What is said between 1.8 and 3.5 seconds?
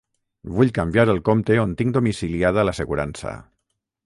tinc domiciliada l'assegurança.